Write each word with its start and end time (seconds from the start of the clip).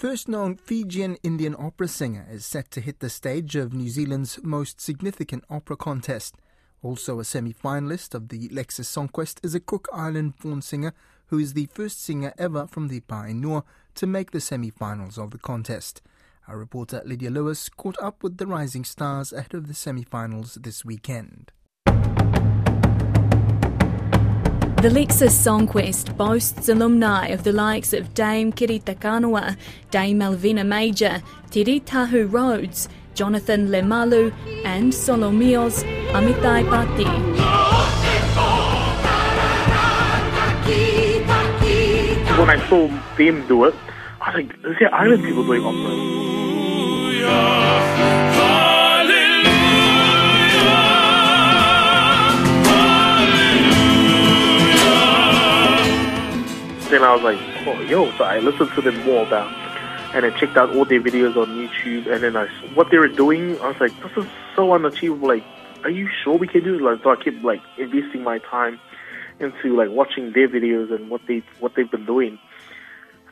first 0.00 0.28
known 0.28 0.56
Fijian 0.56 1.18
Indian 1.22 1.54
opera 1.58 1.86
singer 1.86 2.26
is 2.30 2.46
set 2.46 2.70
to 2.70 2.80
hit 2.80 3.00
the 3.00 3.10
stage 3.10 3.54
of 3.54 3.74
New 3.74 3.90
Zealand's 3.90 4.42
most 4.42 4.80
significant 4.80 5.44
opera 5.50 5.76
contest. 5.76 6.36
Also 6.82 7.20
a 7.20 7.24
semi 7.24 7.52
finalist 7.52 8.14
of 8.14 8.30
the 8.30 8.48
Lexus 8.48 8.86
Song 8.86 9.08
Quest 9.08 9.40
is 9.42 9.54
a 9.54 9.60
Cook 9.60 9.88
Island 9.92 10.38
born 10.38 10.62
singer 10.62 10.94
who 11.26 11.38
is 11.38 11.52
the 11.52 11.66
first 11.66 12.02
singer 12.02 12.32
ever 12.38 12.66
from 12.66 12.88
the 12.88 13.00
Paenua 13.00 13.62
to 13.96 14.06
make 14.06 14.30
the 14.30 14.40
semi 14.40 14.70
finals 14.70 15.18
of 15.18 15.32
the 15.32 15.38
contest. 15.38 16.00
Our 16.48 16.56
reporter 16.56 17.02
Lydia 17.04 17.28
Lewis 17.28 17.68
caught 17.68 18.02
up 18.02 18.22
with 18.22 18.38
the 18.38 18.46
rising 18.46 18.84
stars 18.84 19.34
ahead 19.34 19.52
of 19.52 19.68
the 19.68 19.74
semi 19.74 20.04
finals 20.04 20.54
this 20.62 20.82
weekend. 20.82 21.52
The 24.80 24.88
Lexus 24.88 25.32
Song 25.32 25.66
Quest 25.66 26.16
boasts 26.16 26.70
alumni 26.70 27.26
of 27.26 27.44
the 27.44 27.52
likes 27.52 27.92
of 27.92 28.14
Dame 28.14 28.50
Kiri 28.50 28.78
Te 28.78 28.94
Kanawa, 28.94 29.58
Dame 29.90 30.20
Malvina 30.20 30.66
Major, 30.66 31.22
Teddy 31.50 31.80
Tahu 31.80 32.32
Rhodes, 32.32 32.88
Jonathan 33.12 33.68
Lemalu, 33.68 34.32
and 34.64 34.90
Solomio's 34.94 35.84
Amitai 36.14 36.64
Pati. 36.70 37.04
When 42.40 42.48
I 42.48 42.66
saw 42.70 42.86
them 43.18 43.46
do 43.48 43.64
it, 43.66 43.74
I 44.22 44.30
was 44.30 44.34
like, 44.36 44.50
is 44.64 44.76
there 44.80 44.94
island 44.94 45.22
people 45.22 45.44
doing 45.44 45.62
opera? 45.62 46.19
I 57.10 57.14
was 57.14 57.22
like, 57.24 57.66
oh, 57.66 57.80
yo. 57.82 58.08
So 58.16 58.22
I 58.22 58.38
listened 58.38 58.70
to 58.76 58.80
them 58.80 58.96
more 59.04 59.26
about, 59.26 59.52
and 60.14 60.24
I 60.24 60.30
checked 60.38 60.56
out 60.56 60.76
all 60.76 60.84
their 60.84 61.00
videos 61.00 61.36
on 61.36 61.48
YouTube. 61.48 62.06
And 62.06 62.22
then 62.22 62.36
I, 62.36 62.46
what 62.74 62.92
they 62.92 62.98
were 62.98 63.08
doing, 63.08 63.58
I 63.60 63.68
was 63.68 63.80
like, 63.80 63.92
this 64.00 64.24
is 64.24 64.30
so 64.54 64.72
unachievable. 64.72 65.26
Like, 65.26 65.44
are 65.82 65.90
you 65.90 66.08
sure 66.22 66.36
we 66.36 66.46
can 66.46 66.62
do 66.62 66.74
this? 66.74 66.82
Like, 66.82 67.02
so 67.02 67.10
I 67.10 67.16
kept 67.16 67.42
like 67.42 67.60
investing 67.78 68.22
my 68.22 68.38
time 68.38 68.78
into 69.40 69.76
like 69.76 69.88
watching 69.90 70.32
their 70.32 70.48
videos 70.48 70.94
and 70.94 71.10
what 71.10 71.22
they 71.26 71.42
what 71.58 71.74
they've 71.74 71.90
been 71.90 72.06
doing. 72.06 72.38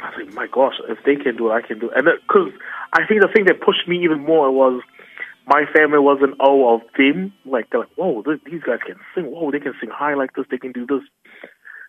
I 0.03 0.11
was 0.11 0.27
like, 0.27 0.35
my 0.35 0.49
gosh, 0.49 0.75
if 0.89 0.99
they 1.05 1.15
can 1.15 1.37
do 1.37 1.51
it, 1.51 1.53
I 1.53 1.63
can 1.63 1.79
do 1.79 1.91
it. 1.91 1.97
And 1.97 2.09
because 2.27 2.51
I 2.93 3.07
think 3.07 3.21
the 3.21 3.29
thing 3.29 3.45
that 3.45 3.61
pushed 3.61 3.87
me 3.87 4.03
even 4.03 4.25
more 4.25 4.51
was 4.51 4.83
my 5.47 5.67
family 5.73 5.99
was 5.99 6.19
in 6.23 6.33
awe 6.41 6.75
of 6.75 6.81
them. 6.97 7.33
Like 7.45 7.71
they're 7.71 7.81
like, 7.81 7.95
whoa, 7.95 8.25
these 8.45 8.63
guys 8.63 8.81
can 8.85 8.97
sing. 9.15 9.27
Whoa, 9.27 9.53
they 9.53 9.61
can 9.61 9.75
sing 9.81 9.91
high 9.91 10.15
like 10.15 10.35
this. 10.35 10.47
They 10.51 10.59
can 10.59 10.73
do 10.73 10.85
this. 10.85 11.03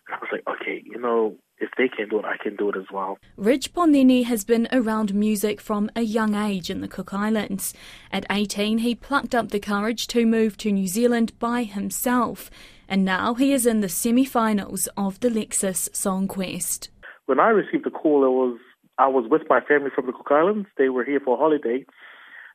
And 0.06 0.14
I 0.14 0.18
was 0.18 0.28
like, 0.30 0.46
okay, 0.46 0.82
you 0.84 1.00
know, 1.00 1.36
if 1.60 1.70
they 1.76 1.88
can 1.88 2.08
do 2.08 2.18
it, 2.18 2.24
I 2.24 2.36
can 2.42 2.56
do 2.56 2.70
it 2.70 2.76
as 2.76 2.86
well. 2.92 3.18
Ridge 3.36 3.72
Ponini 3.72 4.24
has 4.24 4.44
been 4.44 4.66
around 4.72 5.14
music 5.14 5.60
from 5.60 5.90
a 5.94 6.02
young 6.02 6.34
age 6.34 6.70
in 6.70 6.80
the 6.80 6.88
Cook 6.88 7.12
Islands. 7.12 7.74
At 8.10 8.26
18, 8.30 8.78
he 8.78 8.94
plucked 8.94 9.34
up 9.34 9.50
the 9.50 9.60
courage 9.60 10.06
to 10.08 10.26
move 10.26 10.56
to 10.58 10.72
New 10.72 10.88
Zealand 10.88 11.38
by 11.38 11.64
himself, 11.64 12.50
and 12.88 13.04
now 13.04 13.34
he 13.34 13.52
is 13.52 13.66
in 13.66 13.80
the 13.80 13.88
semi 13.88 14.24
finals 14.24 14.88
of 14.96 15.20
the 15.20 15.28
Lexus 15.28 15.94
Song 15.94 16.26
Quest. 16.26 16.90
When 17.26 17.38
I 17.38 17.50
received 17.50 17.84
the 17.84 17.90
call, 17.90 18.24
it 18.24 18.30
was 18.30 18.58
I 18.98 19.06
was 19.06 19.26
with 19.30 19.42
my 19.48 19.60
family 19.60 19.90
from 19.94 20.06
the 20.06 20.12
Cook 20.12 20.30
Islands. 20.30 20.68
They 20.76 20.88
were 20.88 21.04
here 21.04 21.20
for 21.20 21.34
a 21.34 21.38
holiday, 21.38 21.86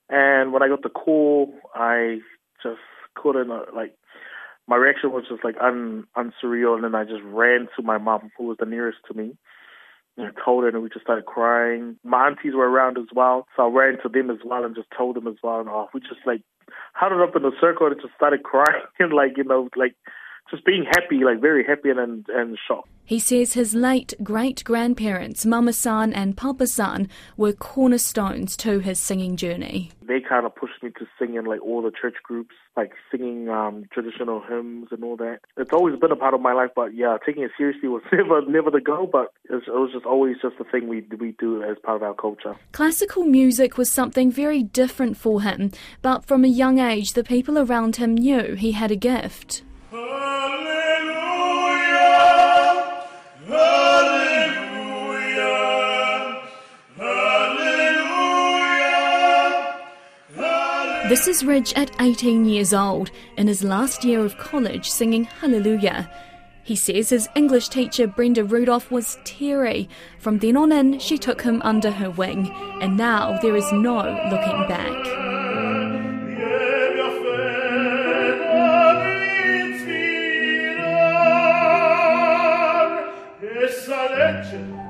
and 0.10 0.52
when 0.52 0.62
I 0.62 0.68
got 0.68 0.84
the 0.84 0.90
call, 0.90 1.54
I 1.74 2.20
just 2.62 2.82
couldn't 3.16 3.52
uh, 3.52 3.62
like 3.74 3.96
my 4.68 4.76
reaction 4.76 5.12
was 5.12 5.26
just 5.30 5.44
like 5.44 5.56
un 5.62 6.06
unsurreal, 6.16 6.76
and 6.76 6.84
then 6.84 6.96
I 6.96 7.04
just 7.04 7.24
ran 7.24 7.68
to 7.76 7.84
my 7.84 7.98
mom, 7.98 8.32
who 8.38 8.46
was 8.46 8.58
the 8.60 8.66
nearest 8.66 9.00
to 9.08 9.14
me. 9.14 9.38
And 10.18 10.28
I 10.28 10.44
told 10.44 10.64
her, 10.64 10.70
and 10.70 10.82
we 10.82 10.90
just 10.90 11.04
started 11.04 11.26
crying. 11.26 11.98
My 12.04 12.28
aunties 12.28 12.54
were 12.56 12.70
around 12.70 12.98
as 12.98 13.08
well, 13.14 13.48
so 13.56 13.64
I 13.64 13.70
ran 13.70 13.98
to 14.02 14.10
them 14.10 14.32
as 14.32 14.40
well 14.46 14.64
and 14.64 14.76
just 14.76 14.88
told 14.98 15.16
them 15.16 15.28
as 15.28 15.36
well. 15.44 15.60
And 15.60 15.70
oh, 15.70 15.90
we 15.94 16.00
just 16.00 16.26
like 16.26 16.42
huddled 16.94 17.22
up 17.22 17.36
in 17.36 17.46
a 17.46 17.52
circle 17.60 17.88
and 17.88 17.96
just 18.02 18.16
started 18.16 18.44
crying, 18.52 19.12
like 19.14 19.38
you 19.38 19.44
know, 19.44 19.70
like 19.76 19.96
just 20.50 20.66
being 20.66 20.86
happy, 20.86 21.24
like 21.24 21.42
very 21.42 21.64
happy 21.64 21.90
and 21.90 22.00
and, 22.00 22.26
and 22.30 22.58
shocked. 22.68 22.90
He 23.08 23.20
says 23.20 23.54
his 23.54 23.76
late 23.76 24.16
great 24.24 24.64
grandparents, 24.64 25.46
Mama 25.46 25.74
San 25.74 26.12
and 26.12 26.36
Papa 26.36 26.66
San, 26.66 27.08
were 27.38 27.54
cornerstones 27.54 28.58
to 28.58 28.80
his 28.80 29.00
singing 29.00 29.36
journey. 29.36 29.92
They 30.02 30.20
kind 30.20 30.44
of 30.44 30.56
pushed 30.56 30.82
me 30.82 30.90
to 30.98 31.06
sing 31.20 31.36
in 31.36 31.46
like 31.46 31.62
all 31.62 31.84
the 31.84 31.92
church 31.92 32.16
groups, 32.24 32.56
like 32.76 32.94
singing 33.12 33.48
um, 33.48 33.86
traditional 33.92 34.42
hymns 34.42 34.88
and 34.90 35.04
all 35.04 35.18
that. 35.18 35.42
It's 35.56 35.72
always 35.72 36.00
been 36.00 36.12
a 36.12 36.16
part 36.16 36.34
of 36.34 36.42
my 36.42 36.54
life, 36.54 36.72
but 36.76 36.96
yeah, 36.96 37.18
taking 37.24 37.44
it 37.44 37.52
seriously 37.56 37.90
was 37.90 38.02
never 38.12 38.42
never 38.50 38.72
the 38.72 38.82
goal. 38.82 39.08
But 39.12 39.32
it 39.48 39.64
was 39.68 39.92
just 39.94 40.06
always 40.06 40.38
just 40.42 40.56
a 40.60 40.64
thing 40.64 40.88
we 40.88 41.06
we 41.20 41.34
do 41.34 41.62
as 41.62 41.78
part 41.84 41.98
of 41.98 42.04
our 42.04 42.16
culture. 42.16 42.56
Classical 42.72 43.24
music 43.24 43.78
was 43.78 43.92
something 43.92 44.32
very 44.32 44.64
different 44.64 45.16
for 45.16 45.44
him, 45.44 45.72
but 46.02 46.26
from 46.26 46.44
a 46.44 46.48
young 46.48 46.80
age, 46.80 47.14
the 47.14 47.24
people 47.24 47.60
around 47.60 47.98
him 47.98 48.16
knew 48.16 48.56
he 48.56 48.72
had 48.72 48.90
a 48.90 48.96
gift. 48.96 49.62
This 61.08 61.28
is 61.28 61.46
Ridge 61.46 61.72
at 61.76 61.92
18 62.02 62.46
years 62.46 62.74
old, 62.74 63.12
in 63.38 63.48
his 63.48 63.64
last 63.64 64.04
year 64.04 64.26
of 64.26 64.40
college, 64.40 64.90
singing 64.90 65.26
Hallelujah. 65.26 66.10
He 66.64 66.76
says 66.76 67.12
his 67.12 67.30
English 67.36 67.70
teacher 67.70 68.08
Brenda 68.08 68.44
Rudolph 68.44 68.90
was 68.90 69.20
teary. 69.24 69.88
From 70.18 70.40
then 70.40 70.58
on 70.58 70.72
in, 70.72 70.98
she 70.98 71.20
took 71.20 71.44
him 71.44 71.62
under 71.62 71.92
her 71.92 72.10
wing, 72.10 72.52
and 72.82 72.98
now 72.98 73.38
there 73.44 73.56
is 73.56 73.72
no 73.72 73.98
looking 74.32 74.68
back. 74.68 74.92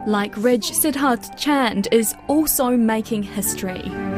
Like 0.07 0.37
Ridge, 0.37 0.71
Siddharth 0.71 1.37
Chand 1.37 1.89
is 1.91 2.15
also 2.29 2.77
making 2.77 3.23
history. 3.23 4.14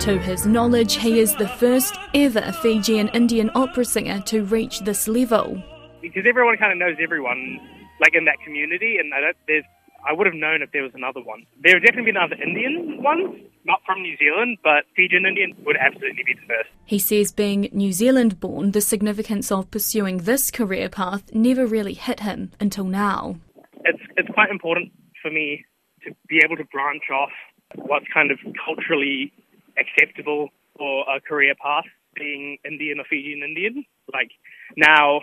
To 0.00 0.18
his 0.18 0.46
knowledge, 0.46 0.96
he 0.96 1.18
is 1.18 1.34
the 1.36 1.48
first 1.48 1.98
ever 2.12 2.52
Fijian 2.60 3.08
Indian 3.08 3.50
opera 3.54 3.86
singer 3.86 4.20
to 4.26 4.44
reach 4.44 4.80
this 4.80 5.08
level. 5.08 5.62
Because 6.02 6.24
everyone 6.28 6.58
kind 6.58 6.72
of 6.72 6.78
knows 6.78 6.96
everyone, 7.02 7.58
like 8.02 8.14
in 8.14 8.26
that 8.26 8.36
community, 8.44 8.98
and 8.98 9.10
there's 9.46 9.64
I 10.06 10.12
would 10.12 10.26
have 10.26 10.34
known 10.34 10.62
if 10.62 10.70
there 10.72 10.82
was 10.82 10.92
another 10.94 11.20
one. 11.20 11.46
There 11.62 11.74
have 11.74 11.82
definitely 11.82 12.12
been 12.12 12.20
other 12.20 12.36
Indian 12.36 13.02
ones, 13.02 13.40
not 13.64 13.80
from 13.86 14.02
New 14.02 14.16
Zealand, 14.18 14.58
but 14.62 14.84
Fijian 14.94 15.24
Indian 15.24 15.54
would 15.64 15.76
absolutely 15.76 16.22
be 16.24 16.34
the 16.34 16.46
first. 16.46 16.68
He 16.84 16.98
says 16.98 17.32
being 17.32 17.68
New 17.72 17.92
Zealand 17.92 18.38
born, 18.38 18.72
the 18.72 18.80
significance 18.80 19.50
of 19.50 19.70
pursuing 19.70 20.18
this 20.18 20.50
career 20.50 20.88
path 20.88 21.34
never 21.34 21.66
really 21.66 21.94
hit 21.94 22.20
him 22.20 22.52
until 22.60 22.84
now. 22.84 23.36
It's, 23.84 24.02
it's 24.16 24.28
quite 24.34 24.50
important 24.50 24.92
for 25.22 25.30
me 25.30 25.64
to 26.04 26.14
be 26.28 26.40
able 26.44 26.56
to 26.56 26.64
branch 26.64 27.04
off 27.10 27.32
what's 27.76 28.06
kind 28.12 28.30
of 28.30 28.38
culturally 28.64 29.32
acceptable 29.78 30.50
for 30.76 31.04
a 31.08 31.20
career 31.20 31.54
path, 31.60 31.84
being 32.14 32.58
Indian 32.64 33.00
or 33.00 33.04
Fijian 33.04 33.42
Indian. 33.42 33.84
Like 34.12 34.30
now, 34.76 35.22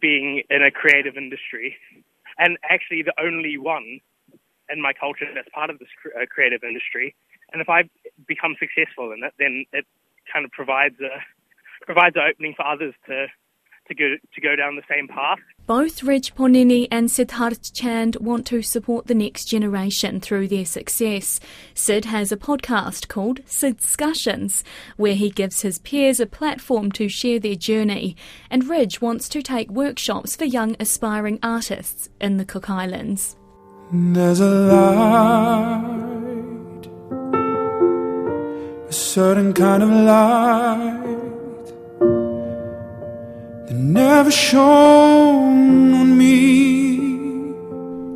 being 0.00 0.42
in 0.50 0.62
a 0.62 0.70
creative 0.70 1.16
industry, 1.16 1.76
and 2.38 2.58
actually 2.68 3.02
the 3.02 3.14
only 3.20 3.58
one 3.58 4.00
in 4.70 4.80
my 4.80 4.92
culture 4.92 5.26
that's 5.34 5.48
part 5.50 5.70
of 5.70 5.78
this 5.78 5.88
uh, 6.14 6.26
creative 6.26 6.62
industry. 6.62 7.14
And 7.52 7.62
if 7.62 7.68
I 7.68 7.88
become 8.26 8.56
successful 8.58 9.12
in 9.12 9.24
it, 9.24 9.32
then 9.38 9.64
it 9.72 9.86
kind 10.32 10.44
of 10.44 10.50
provides 10.52 10.96
a 11.00 11.18
provides 11.86 12.16
an 12.16 12.22
opening 12.28 12.54
for 12.56 12.66
others 12.66 12.94
to 13.06 13.26
to 13.88 13.94
go 13.94 14.14
to 14.34 14.40
go 14.40 14.54
down 14.56 14.76
the 14.76 14.82
same 14.88 15.08
path. 15.08 15.38
Both 15.66 16.02
Ridge 16.02 16.34
Ponini 16.34 16.88
and 16.90 17.08
Siddharth 17.08 17.74
Chand 17.74 18.16
want 18.20 18.46
to 18.46 18.62
support 18.62 19.06
the 19.06 19.14
next 19.14 19.44
generation 19.44 20.20
through 20.20 20.48
their 20.48 20.64
success. 20.64 21.40
Sid 21.74 22.06
has 22.06 22.32
a 22.32 22.38
podcast 22.38 23.08
called 23.08 23.44
Sidscussions, 23.44 24.62
where 24.96 25.14
he 25.14 25.28
gives 25.28 25.60
his 25.60 25.78
peers 25.78 26.20
a 26.20 26.26
platform 26.26 26.90
to 26.92 27.08
share 27.08 27.38
their 27.38 27.54
journey. 27.54 28.16
And 28.50 28.68
Ridge 28.68 29.02
wants 29.02 29.28
to 29.30 29.42
take 29.42 29.70
workshops 29.70 30.36
for 30.36 30.44
young 30.46 30.74
aspiring 30.80 31.38
artists 31.42 32.08
in 32.20 32.38
the 32.38 32.46
Cook 32.46 32.70
Islands. 32.70 33.36
There's 33.92 34.40
a 34.40 34.48
light, 34.48 35.98
a 38.88 38.92
certain 38.92 39.52
kind 39.52 39.82
of 39.82 39.90
light 39.90 41.08
that 41.08 41.17
never 43.88 44.30
shone 44.30 45.94
on 45.94 46.18
me. 46.18 46.98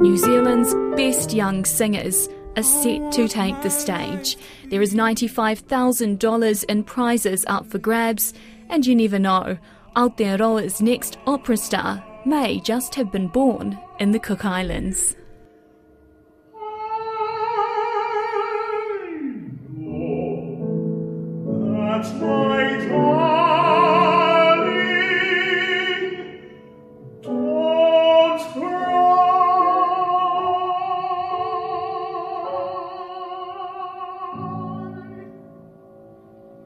New 0.00 0.16
Zealand's 0.18 0.74
best 0.96 1.32
young 1.32 1.64
singers 1.64 2.28
are 2.56 2.62
set 2.62 3.10
to 3.12 3.26
take 3.26 3.60
the 3.62 3.70
stage. 3.70 4.36
There 4.66 4.82
is 4.82 4.94
$95,000 4.94 6.64
in 6.64 6.84
prizes 6.84 7.44
up 7.48 7.66
for 7.66 7.78
grabs 7.78 8.34
And 8.68 8.86
you 8.86 8.94
never 8.94 9.18
know, 9.18 9.58
Aotearoa's 9.96 10.80
next 10.80 11.18
opera 11.26 11.56
star 11.56 12.02
may 12.24 12.60
just 12.60 12.94
have 12.94 13.10
been 13.10 13.28
born 13.28 13.78
in 13.98 14.12
the 14.12 14.18
Cook 14.18 14.44
Islands. 14.44 15.16